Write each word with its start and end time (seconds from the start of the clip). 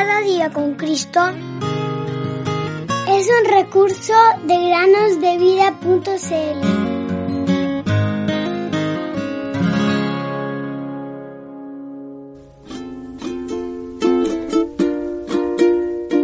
Cada 0.00 0.20
día 0.22 0.48
con 0.48 0.76
Cristo 0.76 1.20
es 3.06 3.28
un 3.28 3.44
recurso 3.50 4.14
de 4.46 4.54
granosdevida.cl. 4.54 6.60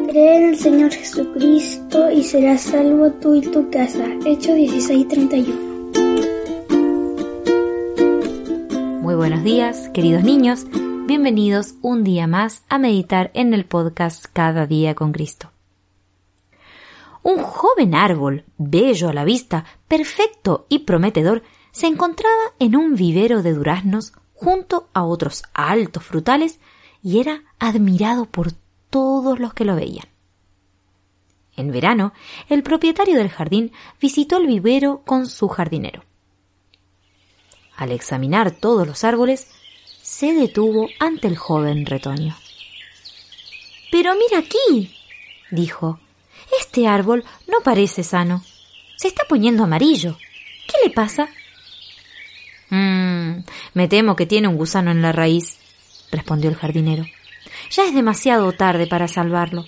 Cree 0.08 0.36
en 0.38 0.44
el 0.44 0.56
Señor 0.56 0.90
Jesucristo 0.92 2.10
y 2.10 2.24
serás 2.24 2.62
salvo 2.62 3.10
tú 3.20 3.34
y 3.34 3.42
tu 3.42 3.68
casa. 3.68 4.06
Hechos 4.24 4.54
16:31. 4.54 5.52
Muy 9.02 9.14
buenos 9.14 9.44
días, 9.44 9.90
queridos 9.92 10.24
niños. 10.24 10.64
Bienvenidos 11.06 11.74
un 11.82 12.02
día 12.02 12.26
más 12.26 12.64
a 12.68 12.78
meditar 12.78 13.30
en 13.32 13.54
el 13.54 13.64
podcast 13.64 14.24
Cada 14.32 14.66
día 14.66 14.96
con 14.96 15.12
Cristo. 15.12 15.52
Un 17.22 17.38
joven 17.38 17.94
árbol, 17.94 18.44
bello 18.58 19.10
a 19.10 19.12
la 19.12 19.22
vista, 19.22 19.64
perfecto 19.86 20.66
y 20.68 20.80
prometedor, 20.80 21.44
se 21.70 21.86
encontraba 21.86 22.54
en 22.58 22.74
un 22.74 22.96
vivero 22.96 23.44
de 23.44 23.52
duraznos 23.52 24.14
junto 24.34 24.88
a 24.94 25.04
otros 25.04 25.44
altos 25.54 26.02
frutales 26.02 26.58
y 27.04 27.20
era 27.20 27.44
admirado 27.60 28.26
por 28.26 28.50
todos 28.90 29.38
los 29.38 29.54
que 29.54 29.64
lo 29.64 29.76
veían. 29.76 30.08
En 31.54 31.70
verano, 31.70 32.14
el 32.48 32.64
propietario 32.64 33.16
del 33.16 33.30
jardín 33.30 33.70
visitó 34.00 34.38
el 34.38 34.48
vivero 34.48 35.02
con 35.06 35.28
su 35.28 35.46
jardinero. 35.46 36.02
Al 37.76 37.92
examinar 37.92 38.50
todos 38.50 38.88
los 38.88 39.04
árboles, 39.04 39.46
se 40.06 40.32
detuvo 40.32 40.88
ante 41.00 41.26
el 41.26 41.36
joven 41.36 41.84
retoño. 41.84 42.36
Pero 43.90 44.14
mira 44.14 44.38
aquí, 44.38 44.96
dijo, 45.50 45.98
este 46.60 46.86
árbol 46.86 47.24
no 47.48 47.60
parece 47.64 48.04
sano. 48.04 48.44
Se 48.94 49.08
está 49.08 49.24
poniendo 49.28 49.64
amarillo. 49.64 50.16
¿Qué 50.68 50.74
le 50.84 50.94
pasa? 50.94 51.28
Mmm, 52.70 53.40
me 53.74 53.88
temo 53.88 54.14
que 54.14 54.26
tiene 54.26 54.46
un 54.46 54.56
gusano 54.56 54.92
en 54.92 55.02
la 55.02 55.10
raíz, 55.10 55.58
respondió 56.12 56.50
el 56.50 56.56
jardinero. 56.56 57.04
Ya 57.72 57.84
es 57.84 57.92
demasiado 57.92 58.52
tarde 58.52 58.86
para 58.86 59.08
salvarlo. 59.08 59.66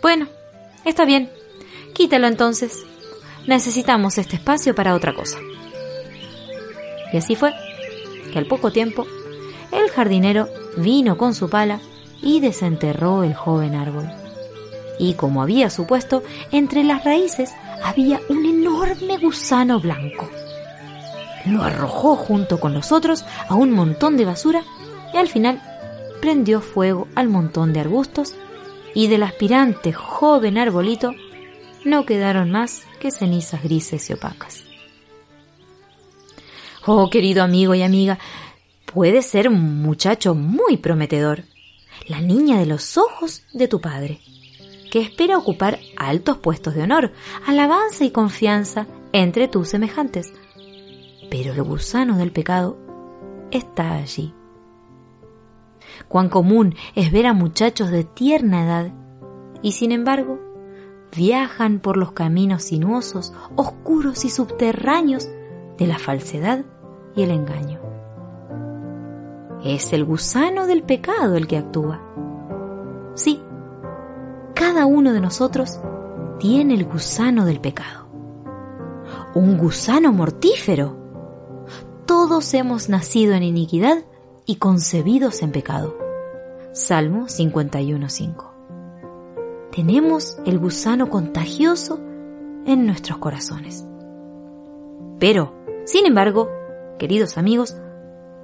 Bueno, 0.00 0.28
está 0.84 1.04
bien. 1.04 1.28
Quítalo 1.92 2.28
entonces. 2.28 2.84
Necesitamos 3.48 4.16
este 4.16 4.36
espacio 4.36 4.76
para 4.76 4.94
otra 4.94 5.12
cosa. 5.12 5.38
Y 7.12 7.16
así 7.16 7.34
fue, 7.34 7.52
que 8.28 8.38
al 8.38 8.46
poco 8.46 8.70
tiempo 8.70 9.06
el 9.72 9.90
jardinero 9.90 10.48
vino 10.76 11.16
con 11.16 11.34
su 11.34 11.48
pala 11.48 11.80
y 12.22 12.40
desenterró 12.40 13.22
el 13.22 13.34
joven 13.34 13.74
árbol. 13.74 14.10
Y 14.98 15.14
como 15.14 15.42
había 15.42 15.70
supuesto, 15.70 16.22
entre 16.52 16.84
las 16.84 17.04
raíces 17.04 17.52
había 17.84 18.20
un 18.28 18.44
enorme 18.46 19.18
gusano 19.18 19.80
blanco. 19.80 20.28
Lo 21.44 21.62
arrojó 21.62 22.16
junto 22.16 22.58
con 22.58 22.74
los 22.74 22.92
otros 22.92 23.24
a 23.48 23.54
un 23.54 23.70
montón 23.70 24.16
de 24.16 24.24
basura 24.24 24.62
y 25.12 25.18
al 25.18 25.28
final 25.28 25.62
prendió 26.20 26.60
fuego 26.60 27.06
al 27.14 27.28
montón 27.28 27.72
de 27.72 27.80
arbustos 27.80 28.34
y 28.94 29.08
del 29.08 29.22
aspirante 29.22 29.92
joven 29.92 30.58
arbolito 30.58 31.12
no 31.84 32.04
quedaron 32.04 32.50
más 32.50 32.82
que 32.98 33.10
cenizas 33.10 33.62
grises 33.62 34.10
y 34.10 34.14
opacas. 34.14 34.64
Oh, 36.88 37.10
querido 37.10 37.42
amigo 37.42 37.74
y 37.74 37.82
amiga, 37.82 38.16
puede 38.94 39.20
ser 39.20 39.48
un 39.48 39.82
muchacho 39.82 40.36
muy 40.36 40.76
prometedor, 40.76 41.42
la 42.06 42.20
niña 42.20 42.60
de 42.60 42.66
los 42.66 42.96
ojos 42.96 43.42
de 43.52 43.66
tu 43.66 43.80
padre, 43.80 44.20
que 44.92 45.00
espera 45.00 45.36
ocupar 45.36 45.80
altos 45.96 46.38
puestos 46.38 46.76
de 46.76 46.84
honor, 46.84 47.12
alabanza 47.44 48.04
y 48.04 48.12
confianza 48.12 48.86
entre 49.12 49.48
tus 49.48 49.68
semejantes. 49.68 50.32
Pero 51.28 51.54
el 51.54 51.62
gusano 51.64 52.18
del 52.18 52.30
pecado 52.30 52.78
está 53.50 53.94
allí. 53.94 54.32
Cuán 56.06 56.28
común 56.28 56.76
es 56.94 57.10
ver 57.10 57.26
a 57.26 57.32
muchachos 57.32 57.90
de 57.90 58.04
tierna 58.04 58.64
edad 58.64 58.92
y 59.60 59.72
sin 59.72 59.90
embargo 59.90 60.38
viajan 61.16 61.80
por 61.80 61.96
los 61.96 62.12
caminos 62.12 62.62
sinuosos, 62.62 63.32
oscuros 63.56 64.24
y 64.24 64.30
subterráneos 64.30 65.26
de 65.78 65.86
la 65.88 65.98
falsedad 65.98 66.64
y 67.16 67.22
el 67.22 67.30
engaño. 67.30 67.80
Es 69.64 69.92
el 69.92 70.04
gusano 70.04 70.66
del 70.66 70.84
pecado 70.84 71.34
el 71.34 71.48
que 71.48 71.56
actúa. 71.56 72.00
Sí, 73.14 73.42
cada 74.54 74.86
uno 74.86 75.12
de 75.12 75.20
nosotros 75.20 75.80
tiene 76.38 76.74
el 76.74 76.84
gusano 76.84 77.44
del 77.44 77.60
pecado. 77.60 78.06
Un 79.34 79.56
gusano 79.56 80.12
mortífero. 80.12 80.96
Todos 82.04 82.54
hemos 82.54 82.88
nacido 82.88 83.34
en 83.34 83.42
iniquidad 83.42 84.04
y 84.44 84.56
concebidos 84.56 85.42
en 85.42 85.50
pecado. 85.50 85.96
Salmo 86.72 87.24
51.5. 87.24 88.52
Tenemos 89.72 90.38
el 90.44 90.58
gusano 90.58 91.10
contagioso 91.10 91.98
en 92.66 92.86
nuestros 92.86 93.18
corazones. 93.18 93.86
Pero, 95.18 95.54
sin 95.84 96.06
embargo, 96.06 96.48
queridos 96.98 97.38
amigos, 97.38 97.76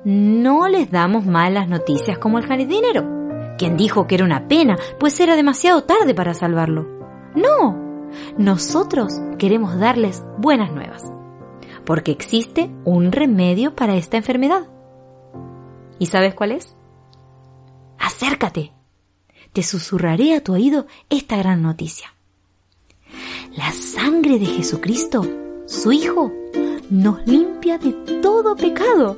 no 0.05 0.69
les 0.69 0.91
damos 0.91 1.25
malas 1.25 1.69
noticias 1.69 2.19
como 2.19 2.39
el 2.39 2.47
jardinero, 2.47 3.57
quien 3.59 3.77
dijo 3.77 4.07
que 4.07 4.17
era 4.17 4.25
una 4.25 4.49
pena, 4.49 4.77
pues 4.99 5.19
era 5.21 5.37
demasiado 5.37 5.85
tarde 5.85 6.15
para 6.15 6.35
salvarlo. 6.35 6.87
No, 7.35 8.09
nosotros 8.37 9.13
queremos 9.39 9.79
darles 9.79 10.23
buenas 10.39 10.73
nuevas, 10.73 11.05
porque 11.85 12.13
existe 12.13 12.71
un 12.85 13.13
remedio 13.13 13.75
para 13.75 13.95
esta 13.95 14.17
enfermedad. 14.17 14.67
¿Y 15.99 16.07
sabes 16.07 16.35
cuál 16.35 16.53
es? 16.53 16.77
Acércate. 17.99 18.73
Te 19.53 19.63
susurraré 19.63 20.35
a 20.35 20.43
tu 20.43 20.55
oído 20.55 20.87
esta 21.11 21.37
gran 21.37 21.63
noticia. 21.63 22.15
La 23.55 23.71
sangre 23.73 24.39
de 24.39 24.47
Jesucristo, 24.47 25.27
su 25.67 25.93
Hijo, 25.93 26.33
nos 26.93 27.27
limpia 27.27 27.79
de 27.79 27.91
todo 28.21 28.55
pecado. 28.55 29.17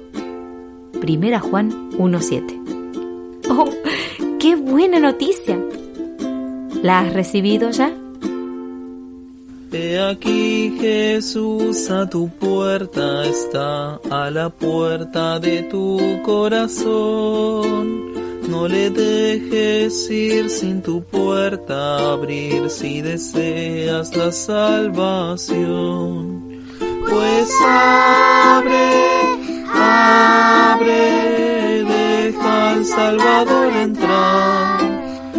Primera 1.01 1.41
Juan 1.41 1.91
1.7. 1.99 3.43
¡Oh, 3.51 3.69
qué 4.39 4.55
buena 4.55 5.01
noticia! 5.01 5.59
¿La 6.83 7.01
has 7.01 7.13
recibido 7.13 7.73
ya? 7.73 7.93
He 9.73 9.99
aquí 9.99 10.77
Jesús 10.81 11.91
a 11.91 12.09
tu 12.09 12.29
puerta 12.29 13.27
está, 13.27 13.97
a 14.09 14.31
la 14.31 14.51
puerta 14.51 15.41
de 15.41 15.65
tu 15.65 15.99
corazón. 16.23 18.15
No 18.49 18.69
le 18.69 18.91
dejes 18.91 20.09
ir 20.13 20.49
sin 20.49 20.81
tu 20.81 21.03
puerta 21.03 22.13
abrir 22.13 22.71
si 22.71 23.03
deseas 23.03 24.17
la 24.17 24.31
salvación. 24.31 26.34
Pues 27.15 27.49
abre, 27.65 28.91
abre, 29.73 31.05
deja 31.85 32.71
al 32.73 32.85
Salvador 32.85 33.73
entrar 33.73 34.81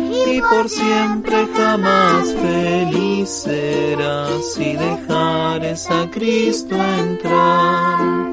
y 0.01 0.39
por 0.39 0.69
siempre 0.69 1.45
jamás 1.54 2.33
feliz 2.33 3.30
serás 3.30 4.54
si 4.54 4.72
dejares 4.77 5.92
a 5.92 6.10
Cristo 6.12 6.75
entrar. 6.75 8.30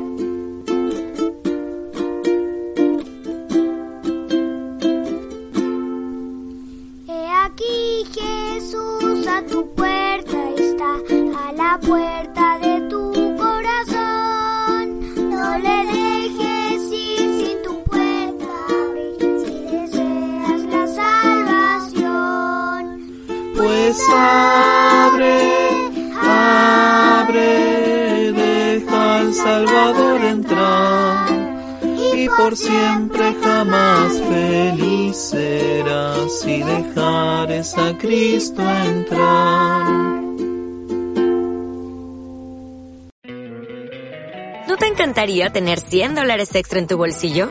He 7.08 7.26
aquí 7.44 8.04
Jesús 8.14 9.26
a 9.26 9.42
tu 9.46 9.68
puerta 9.74 10.38
está, 10.56 10.94
a 11.48 11.52
la 11.54 11.80
puerta 11.80 12.31
abre, 24.10 25.38
abre, 26.20 27.52
deja 28.32 29.18
al 29.18 29.34
Salvador 29.34 30.24
entrar 30.24 31.26
y 32.14 32.28
por 32.28 32.56
siempre 32.56 33.34
jamás 33.42 34.12
feliz 34.28 35.16
serás 35.16 36.40
si 36.40 36.62
dejares 36.62 37.76
a 37.76 37.96
Cristo 37.98 38.62
entrar. 38.62 40.22
¿No 44.68 44.76
te 44.78 44.86
encantaría 44.86 45.50
tener 45.50 45.80
100 45.80 46.14
dólares 46.14 46.54
extra 46.54 46.78
en 46.78 46.86
tu 46.86 46.96
bolsillo? 46.96 47.50